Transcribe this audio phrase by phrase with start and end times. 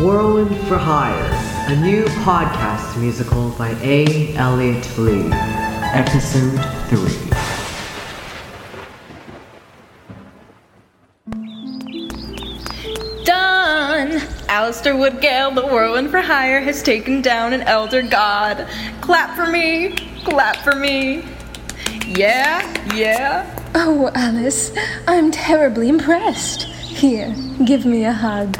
[0.00, 1.28] Whirlwind for Hire,
[1.70, 4.34] a new podcast musical by A.
[4.34, 5.28] Elliot Lee.
[5.30, 7.00] Episode 3.
[13.24, 14.20] Done!
[14.48, 18.66] Alastor Woodgale, the Whirlwind for Hire, has taken down an elder god.
[19.02, 19.90] Clap for me!
[20.24, 21.26] Clap for me!
[22.06, 22.62] Yeah,
[22.94, 23.44] yeah.
[23.74, 24.72] Oh, Alice,
[25.06, 26.62] I'm terribly impressed.
[26.62, 27.34] Here,
[27.66, 28.56] give me a hug.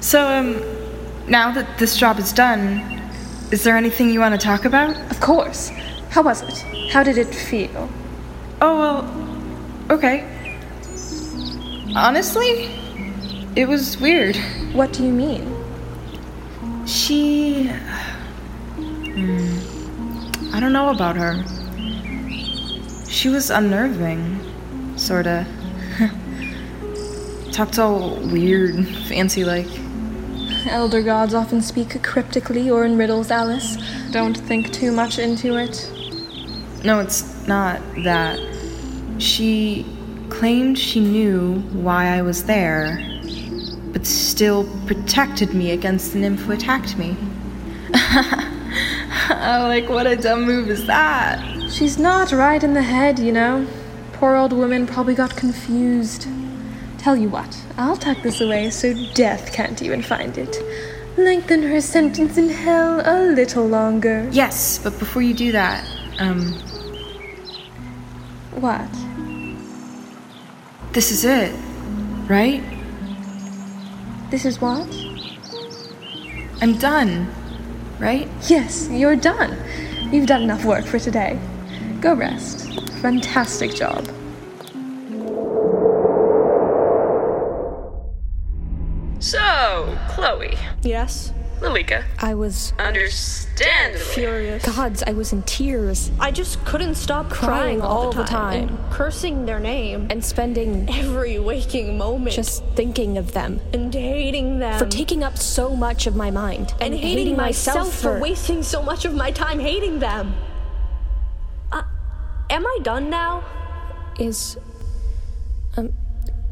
[0.00, 0.62] So, um,
[1.28, 3.00] now that this job is done,
[3.50, 4.96] is there anything you want to talk about?
[5.10, 5.70] Of course.
[6.10, 6.90] How was it?
[6.90, 7.88] How did it feel?
[8.60, 10.24] Oh, well, okay.
[11.96, 12.70] Honestly,
[13.56, 14.36] it was weird.
[14.72, 15.54] What do you mean?
[16.86, 17.68] She.
[18.76, 19.58] Hmm,
[20.54, 21.42] I don't know about her.
[23.08, 24.38] She was unnerving,
[24.96, 25.44] sorta.
[27.52, 29.68] Talked all weird, fancy like.
[30.68, 33.76] Elder gods often speak cryptically or in riddles, Alice.
[34.10, 35.90] Don't think too much into it.
[36.84, 38.38] No, it's not that.
[39.18, 39.86] She
[40.28, 42.98] claimed she knew why I was there,
[43.92, 47.16] but still protected me against the nymph who attacked me.
[49.30, 51.70] Oh, like, what a dumb move is that?
[51.70, 53.66] She's not right in the head, you know.
[54.12, 56.26] Poor old woman probably got confused.
[56.98, 60.56] Tell you what, I'll tuck this away so death can't even find it.
[61.16, 64.28] Lengthen her sentence in hell a little longer.
[64.32, 65.84] Yes, but before you do that,
[66.18, 66.52] um,
[68.60, 68.88] What?
[70.92, 71.54] this is it,
[72.28, 72.62] right?
[74.30, 74.86] This is what?
[76.60, 77.32] I'm done,
[78.00, 78.28] right?
[78.48, 79.56] Yes, you're done.
[80.10, 81.38] You've done enough work for today.
[82.00, 82.68] Go rest.
[83.00, 84.08] Fantastic job.
[90.18, 94.00] Chloe, Yes, Lilika, I was understandably.
[94.00, 94.64] furious.
[94.64, 97.48] Gods, I was in tears I just couldn't stop Crying
[97.78, 98.76] crying, all, all the the time, time.
[98.78, 104.58] and cursing their name and spending every waking moment, just thinking of them and hating
[104.58, 108.62] them for taking up so much of my mind and hating, myself, for for wasting
[108.64, 110.34] so much of my time hating them.
[111.70, 111.82] Uh,
[112.50, 113.44] am I done now?
[114.18, 114.58] is
[115.76, 115.92] um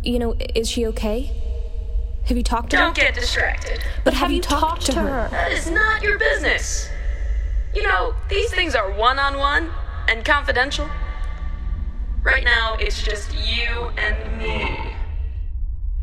[0.04, 1.32] you know is she okay?
[2.26, 2.82] Have you talked to her?
[2.82, 3.80] Don't get distracted.
[4.02, 5.28] But have, you talked, to her?
[5.30, 6.88] That is not your business.
[7.72, 9.70] You know, these things are one on one
[10.08, 10.88] and confidential.
[12.24, 14.76] Right now, it's just you and me.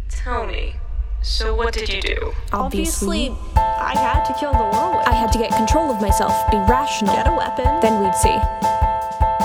[0.08, 0.76] Tell me,
[1.22, 2.34] so what did you do?
[2.54, 5.06] Obviously, I had to kill the whirlwind.
[5.06, 7.14] I had to get control of myself, be rational.
[7.14, 7.66] Get a weapon.
[7.82, 8.40] Then we'd see.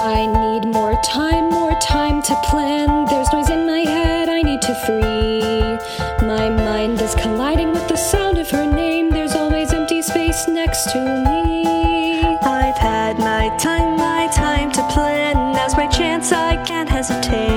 [0.00, 3.06] I need more time, more time to plan.
[3.06, 5.18] There's noise in my head, I need to free.
[6.78, 9.11] Mind is colliding with the sound of her name.
[9.11, 12.22] There's always empty space next to me.
[12.41, 15.34] I've had my time, my time to plan.
[15.55, 17.48] Now's my chance, I can't hesitate.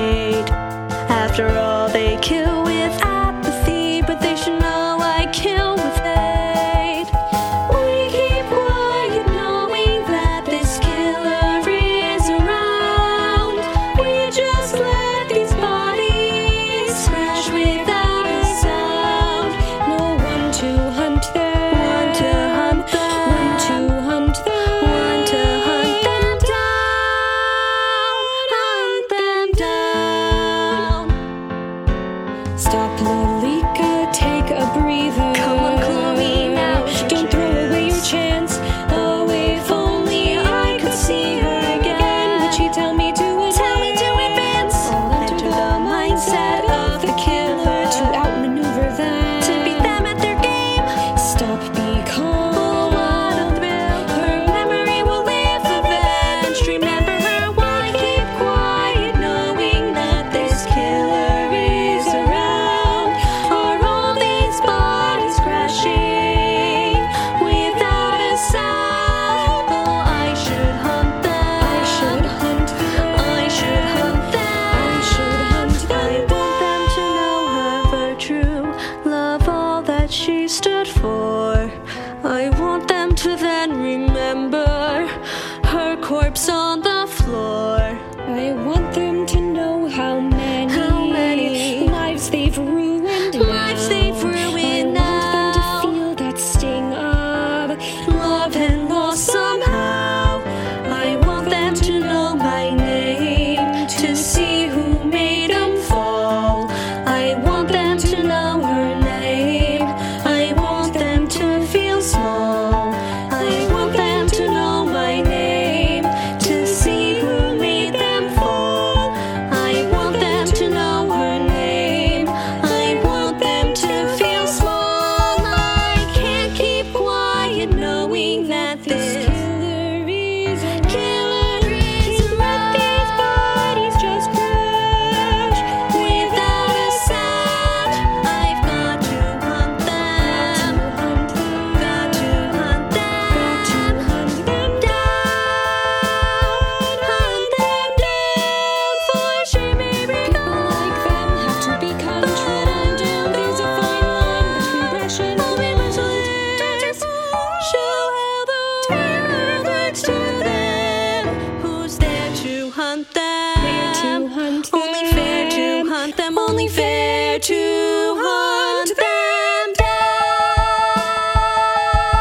[167.52, 169.72] To hunt them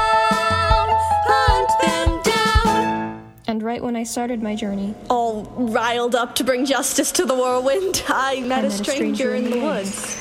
[0.01, 0.87] down.
[1.27, 3.33] Hunt them down.
[3.47, 7.35] And right when I started my journey, All riled up to bring justice to the
[7.35, 10.17] whirlwind, I met, a, stranger in the woods.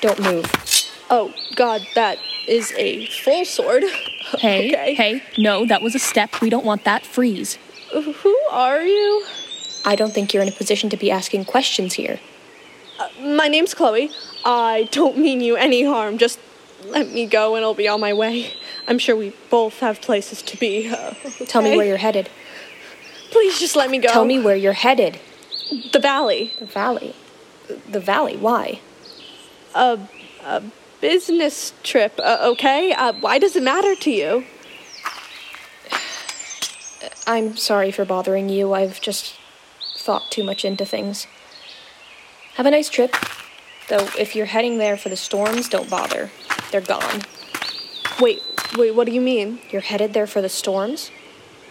[0.00, 0.44] don't move.
[1.10, 3.84] Oh, God, that is a full sword.
[4.38, 4.94] Hey, Okay.
[4.94, 6.40] hey, no, that was a step.
[6.40, 7.04] We don't want that.
[7.06, 7.58] Freeze.
[7.92, 9.24] Who are you?
[9.84, 12.18] I don't think you're in a position to be asking questions here.
[13.20, 14.10] My name's Chloe.
[14.44, 16.18] I don't mean you any harm.
[16.18, 16.38] Just
[16.86, 18.52] let me go and I'll be on my way.
[18.86, 20.88] I'm sure we both have places to be.
[20.88, 21.14] uh,
[21.46, 22.28] Tell me where you're headed.
[23.30, 24.08] Please just let me go.
[24.08, 25.18] Tell me where you're headed.
[25.92, 26.52] the valley.
[26.58, 27.14] The valley.
[27.88, 28.80] The valley, why?
[29.74, 29.98] A,
[30.44, 30.62] a
[31.00, 32.92] business trip, uh, okay?
[32.92, 34.44] Uh, why does it matter to you?
[37.26, 38.74] I'm sorry for bothering you.
[38.74, 39.34] I've just
[39.96, 41.26] thought too much into things.
[42.54, 43.16] Have a nice trip.
[43.88, 46.30] Though, if you're heading there for the storms, don't bother.
[46.70, 47.22] They're gone.
[48.20, 48.42] Wait,
[48.76, 49.58] wait, what do you mean?
[49.70, 51.10] You're headed there for the storms?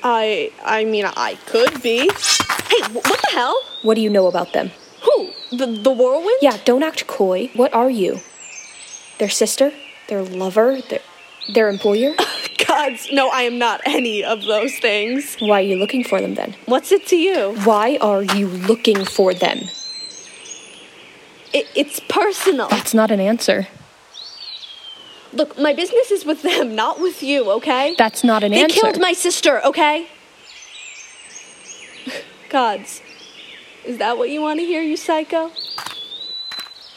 [0.04, 2.00] I, I mean, I could be.
[2.00, 3.58] Hey, what the hell?
[3.82, 4.72] What do you know about them?
[5.04, 5.32] Who?
[5.52, 6.40] The, the whirlwind?
[6.42, 7.50] Yeah, don't act coy.
[7.56, 8.20] What are you?
[9.20, 9.72] Their sister?
[10.10, 10.82] Their lover?
[10.82, 11.00] Their,
[11.54, 12.14] their employer?
[12.68, 15.38] Gods, no, I am not any of those things.
[15.40, 16.58] Why are you looking for them then?
[16.66, 17.56] What's it to you?
[17.64, 19.70] Why are you looking for them?
[21.54, 22.68] It, it's personal.
[22.68, 23.68] That's not an answer.
[25.32, 27.96] Look, my business is with them, not with you, okay?
[27.98, 28.76] That's not an they answer.
[28.76, 30.08] They killed my sister, okay?
[32.50, 33.02] Gods,
[33.84, 35.52] is that what you want to hear, you psycho?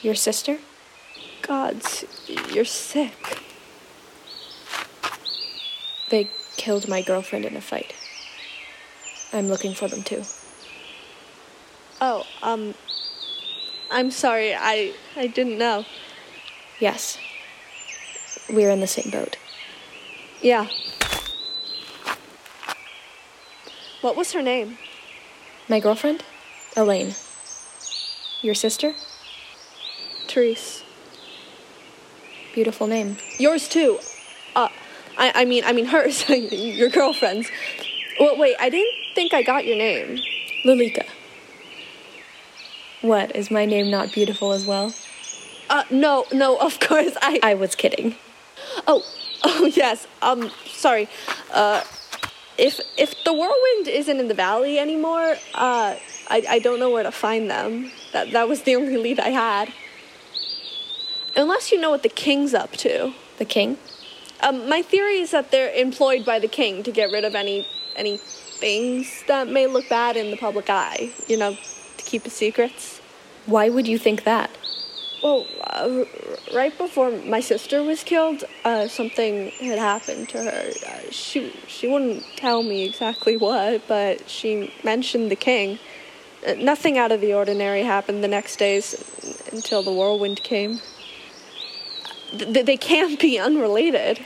[0.02, 0.58] Your sister?
[1.42, 2.04] Gods,
[2.52, 3.42] you're sick.
[6.10, 7.94] They killed my girlfriend in a fight.
[9.32, 10.22] I'm looking for them too.
[12.00, 12.74] Oh, um,
[13.90, 15.84] I'm sorry, I, I didn't know.
[16.80, 17.18] Yes.
[18.50, 19.36] We're in the same boat.
[20.40, 20.68] Yeah.
[24.00, 24.78] What was her name?
[25.68, 26.22] My girlfriend?
[26.76, 27.14] Elaine.
[28.42, 28.94] Your sister?
[30.28, 30.84] Therese.
[32.54, 33.16] Beautiful name.
[33.38, 33.98] Yours too.
[34.54, 34.68] Uh,
[35.18, 36.28] I, I mean, I mean hers.
[36.28, 37.50] your girlfriend's.
[38.20, 40.18] Well, wait, I didn't think I got your name.
[40.64, 41.06] Lilika.
[43.06, 44.92] What, is my name not beautiful as well?
[45.70, 47.38] Uh, no, no, of course, I.
[47.42, 48.16] I was kidding.
[48.86, 49.04] Oh,
[49.44, 50.06] oh yes.
[50.22, 51.08] Um, sorry.
[51.52, 51.82] Uh,
[52.58, 55.94] if if the whirlwind isn't in the valley anymore, uh,
[56.28, 57.92] I I don't know where to find them.
[58.12, 59.72] That that was the only lead I had.
[61.36, 63.12] Unless you know what the king's up to.
[63.38, 63.78] The king?
[64.40, 67.68] Um, my theory is that they're employed by the king to get rid of any
[67.94, 71.12] any things that may look bad in the public eye.
[71.28, 71.54] You know,
[71.98, 73.00] to keep his secrets.
[73.46, 74.50] Why would you think that?
[75.22, 76.06] Well, uh, r-
[76.54, 80.72] right before my sister was killed, uh, something had happened to her.
[80.86, 85.78] Uh, she she wouldn't tell me exactly what, but she mentioned the king.
[86.46, 88.94] Uh, nothing out of the ordinary happened the next days
[89.52, 90.80] until the whirlwind came.
[92.36, 94.20] Th- they can't be unrelated.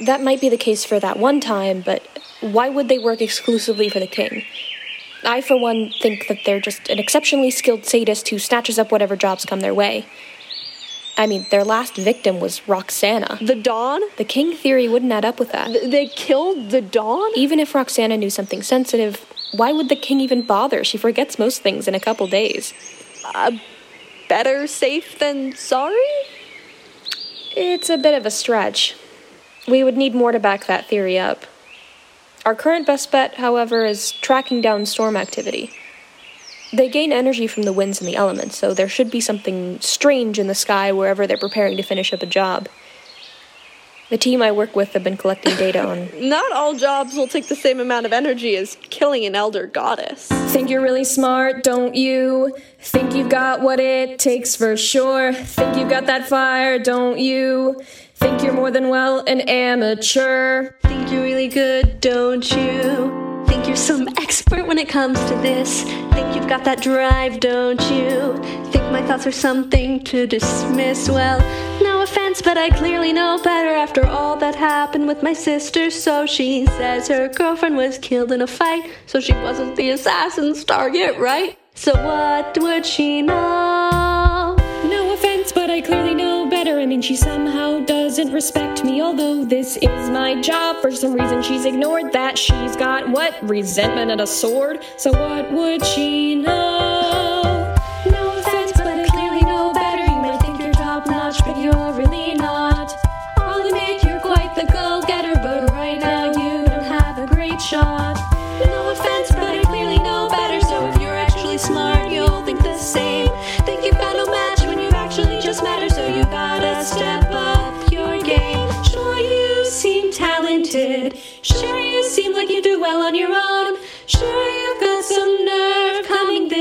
[0.00, 2.06] That might be the case for that one time, but
[2.40, 4.44] why would they work exclusively for the king?
[5.24, 9.16] I, for one, think that they're just an exceptionally skilled sadist who snatches up whatever
[9.16, 10.06] jobs come their way.
[11.16, 13.38] I mean, their last victim was Roxana.
[13.40, 14.00] The Dawn?
[14.16, 15.66] The king theory wouldn't add up with that.
[15.68, 17.30] Th- they killed the Dawn?
[17.36, 20.82] Even if Roxana knew something sensitive, why would the king even bother?
[20.84, 22.72] She forgets most things in a couple days.
[24.28, 25.94] Better safe than sorry?
[27.54, 28.96] It's a bit of a stretch.
[29.68, 31.44] We would need more to back that theory up.
[32.44, 35.70] Our current best bet, however, is tracking down storm activity.
[36.72, 40.38] They gain energy from the winds and the elements, so there should be something strange
[40.38, 42.68] in the sky wherever they're preparing to finish up a job.
[44.12, 46.10] The team I work with have been collecting data on.
[46.28, 50.28] Not all jobs will take the same amount of energy as killing an elder goddess.
[50.52, 52.54] Think you're really smart, don't you?
[52.78, 55.32] Think you've got what it takes for sure.
[55.32, 57.80] Think you've got that fire, don't you?
[58.22, 60.70] Think you're more than well an amateur.
[60.84, 63.44] Think you're really good, don't you?
[63.48, 65.82] Think you're some expert when it comes to this.
[65.82, 68.40] Think you've got that drive, don't you?
[68.70, 71.08] Think my thoughts are something to dismiss.
[71.08, 71.40] Well,
[71.82, 75.90] no offense, but I clearly know better after all that happened with my sister.
[75.90, 80.64] So she says her girlfriend was killed in a fight, so she wasn't the assassin's
[80.64, 81.58] target, right?
[81.74, 84.56] So what would she know?
[84.84, 86.11] No offense, but I clearly
[86.82, 89.00] I mean, she somehow doesn't respect me.
[89.00, 92.36] Although this is my job, for some reason she's ignored that.
[92.36, 93.40] She's got what?
[93.40, 94.84] Resentment and a sword?
[94.96, 97.31] So what would she know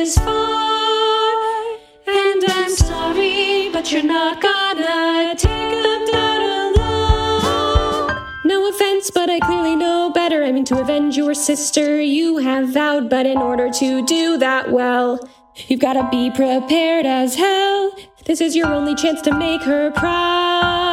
[0.02, 1.78] is far,
[2.08, 8.18] and I'm sorry, but you're not gonna take them down alone.
[8.44, 10.44] No offense, but I clearly know better.
[10.44, 14.72] I mean, to avenge your sister, you have vowed, but in order to do that
[14.72, 15.20] well,
[15.68, 17.96] you've gotta be prepared as hell.
[18.26, 20.91] This is your only chance to make her proud.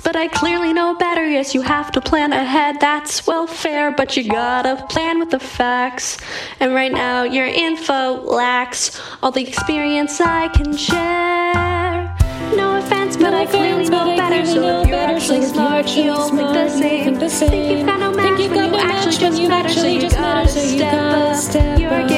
[0.00, 1.26] But I clearly know better.
[1.26, 2.80] Yes, you have to plan ahead.
[2.80, 6.18] That's well fair, but you gotta plan with the facts.
[6.60, 12.14] And right now, your info lacks all the experience I can share.
[12.56, 14.42] No offense, but No I clearly offense, know I better.
[14.44, 15.16] clearly So know if you're better.
[15.16, 17.50] actually you're smart, actually you'll think the same.
[17.50, 20.00] think you've got no match Think you've when got you when just you actually you
[20.00, 20.48] just better.
[20.48, 22.15] So you step gotta step up game.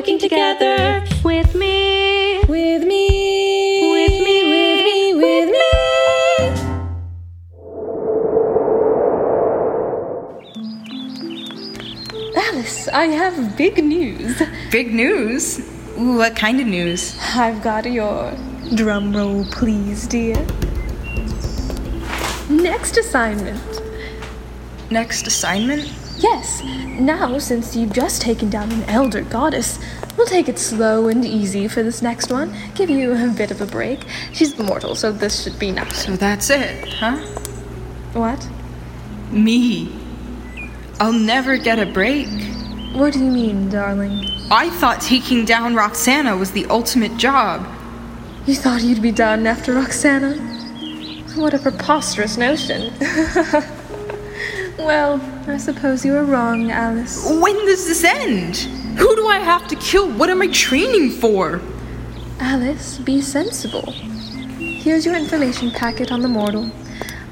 [0.00, 2.40] Working together with me?
[2.48, 3.92] With me.
[3.92, 5.60] With me, with me, with me.
[12.34, 14.40] Alice, I have big news.
[14.70, 15.60] Big news?
[15.98, 17.14] Ooh, what kind of news?
[17.36, 18.32] I've got your
[18.74, 20.46] drum roll, please, dear.
[22.48, 23.82] Next assignment.
[24.90, 25.99] Next assignment?
[26.20, 26.62] Yes,
[27.00, 29.78] now since you've just taken down an elder goddess,
[30.18, 32.54] we'll take it slow and easy for this next one.
[32.74, 34.00] Give you a bit of a break.
[34.34, 36.04] She's mortal, so this should be nice.
[36.04, 37.16] So that's it, huh?
[38.12, 38.46] What?
[39.30, 39.90] Me.
[41.00, 42.28] I'll never get a break.
[42.92, 44.26] What do you mean, darling?
[44.50, 47.66] I thought taking down Roxana was the ultimate job.
[48.44, 50.34] You thought you'd be done after Roxana?
[51.34, 52.92] What a preposterous notion.
[54.84, 57.28] well, I suppose you were wrong, Alice.
[57.28, 58.56] When does this end?
[58.98, 60.10] Who do I have to kill?
[60.12, 61.60] What am I training for?
[62.38, 63.92] Alice, be sensible.
[63.92, 66.70] Here's your information packet on the mortal.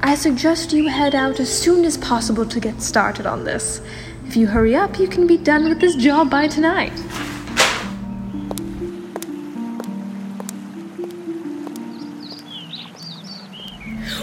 [0.01, 3.81] I suggest you head out as soon as possible to get started on this.
[4.25, 6.93] If you hurry up, you can be done with this job by tonight.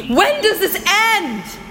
[0.08, 1.65] When does this end?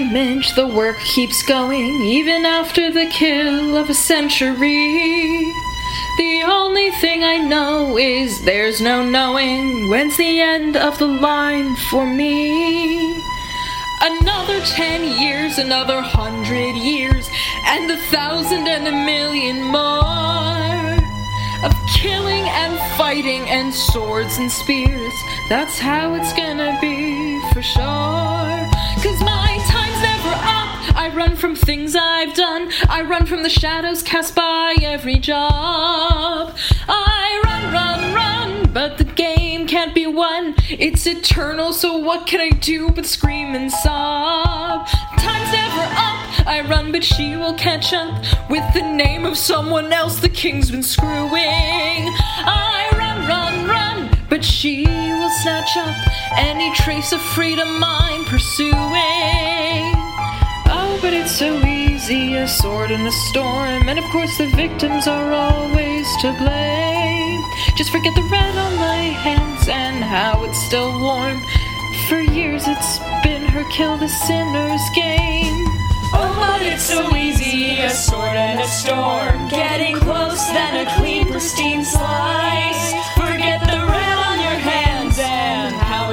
[0.00, 5.52] The work keeps going, even after the kill of a century.
[6.16, 11.76] The only thing I know is there's no knowing when's the end of the line
[11.90, 13.22] for me.
[14.00, 17.28] Another ten years, another hundred years,
[17.66, 20.96] and a thousand and a million more
[21.66, 25.12] of killing and fighting and swords and spears.
[25.50, 28.72] That's how it's gonna be for sure.
[29.02, 29.61] Cause my
[30.02, 30.96] never up.
[30.96, 32.70] I run from things I've done.
[32.88, 36.56] I run from the shadows cast by every job.
[36.88, 40.54] I run, run, run, but the game can't be won.
[40.68, 44.86] It's eternal, so what can I do but scream and sob?
[45.18, 46.46] Time's never up.
[46.46, 50.70] I run, but she will catch up with the name of someone else the king's
[50.70, 51.32] been screwing.
[51.34, 55.96] I run, run, run, but she will snatch up
[56.36, 59.71] any trace of freedom I'm pursuing.
[61.02, 65.32] But it's so easy, a sword in a storm, and of course the victims are
[65.32, 67.42] always to blame.
[67.74, 71.42] Just forget the red on my hands and how it's still warm.
[72.08, 75.66] For years it's been her kill the sinner's game.
[76.14, 79.48] Oh, but it's so easy, a sword and a storm.
[79.48, 82.92] Getting close, then a clean, pristine slice.
[83.16, 83.91] Forget the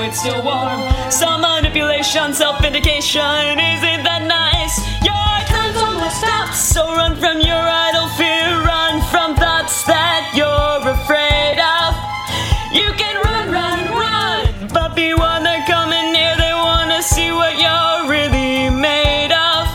[0.10, 0.82] it's still warm.
[1.12, 4.76] Some manipulation, self vindication, isn't that nice?
[5.06, 10.82] Your time's almost up, so run from your idle fear, run from thoughts that you're
[10.82, 11.94] afraid of.
[12.74, 17.62] You can run, run, run, but be one they're coming near, they wanna see what
[17.62, 19.70] you're really made of.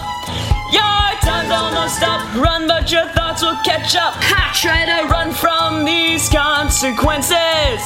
[0.75, 2.27] Your time's almost up.
[2.35, 4.19] Run, but your thoughts will catch up.
[4.19, 4.51] Ha!
[4.59, 7.79] Try to run from these consequences.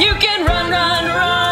[0.00, 1.43] You can run, run, run,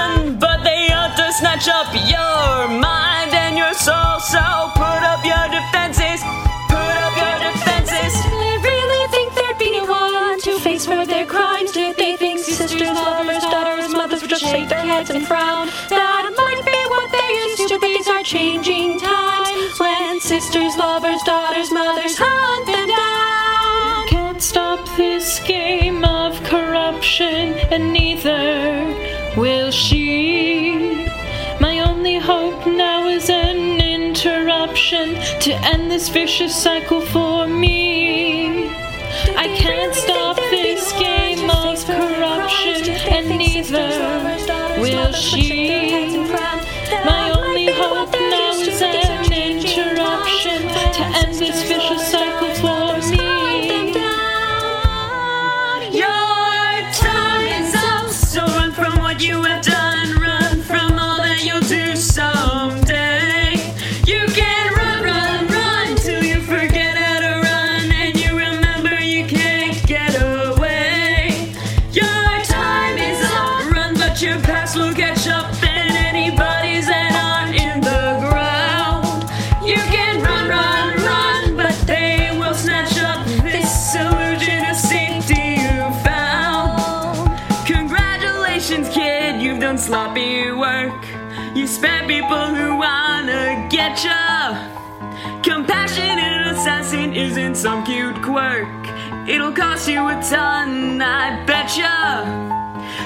[1.62, 4.18] ought up your mind and your soul.
[4.20, 4.42] So
[4.74, 6.20] put up your defenses.
[6.68, 8.12] Put up your defenses.
[8.22, 11.72] Do they really think there'd be no one to face for their crimes?
[11.72, 15.68] Did they think sisters, lovers, daughters, mothers would just shake their heads and and frown.
[15.88, 17.98] That might be what they used to be.
[17.98, 19.11] These are changing times
[35.02, 38.68] interruption to end this vicious cycle for me.
[39.36, 46.51] I can't stop this game of corruption, and neither will she.
[90.58, 91.06] Work.
[91.54, 94.56] You spare people who wanna get ya.
[95.42, 98.68] Compassionate assassin isn't some cute quirk.
[99.28, 102.52] It'll cost you a ton, I betcha.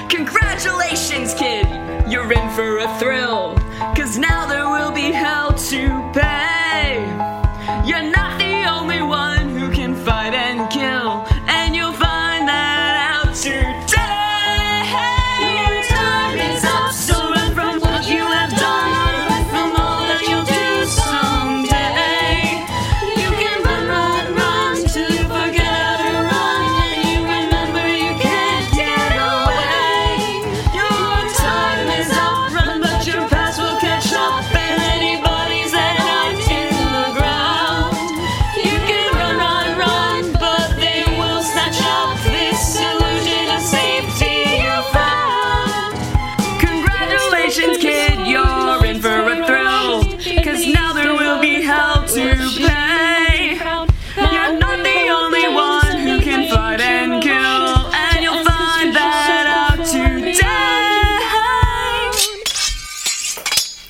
[0.09, 1.67] Congratulations, kid,
[2.09, 3.55] you're in for a thrill.
[3.95, 6.56] Cause now there will be hell to pay.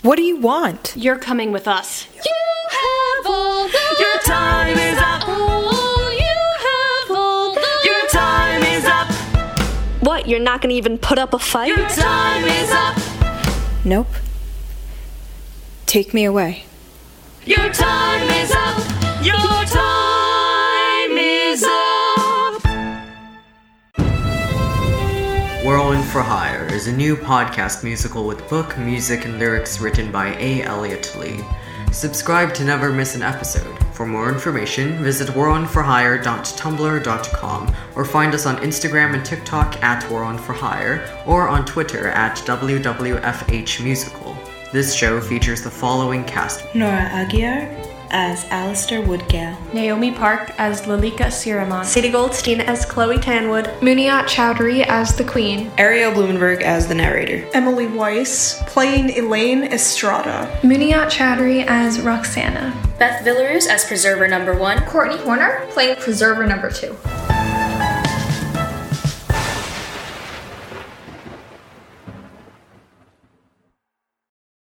[0.08, 0.94] What do you want?
[0.96, 2.08] You're coming with us.
[2.26, 2.34] You
[2.70, 5.24] have all the Your time is up.
[5.28, 9.12] Oh, you have all the Your time is up.
[10.02, 11.76] What, you're not gonna even put up a fight?
[11.76, 12.98] Your time is up.
[13.84, 14.08] Nope.
[15.88, 16.64] Take me away.
[17.44, 18.78] Your time is up.
[19.22, 19.57] Your
[26.08, 30.64] for Hire is a new podcast musical with book, music, and lyrics written by A.
[30.64, 31.44] Elliot Lee.
[31.92, 33.78] Subscribe to never miss an episode.
[33.94, 41.50] For more information, visit whirlwindforhire.tumblr.com or find us on Instagram and TikTok at whirlwindforhire or
[41.50, 44.38] on Twitter at WWFHmusical.
[44.72, 49.56] This show features the following cast Nora Aguiar as Alastor Woodgale.
[49.74, 51.86] Naomi Park as Lilika Cirremont.
[51.86, 53.66] Sadie Goldstein as Chloe Tanwood.
[53.82, 55.72] Muniyat Choudhury as the Queen.
[55.78, 57.48] Ariel Blumenberg as the narrator.
[57.54, 60.60] Emily Weiss, playing Elaine Estrada.
[60.62, 62.74] Muniyat Choudhury as Roxana.
[63.00, 64.82] Beth Villaruz as Preserver Number One.
[64.86, 67.27] Courtney Horner, playing Preserver Number 2.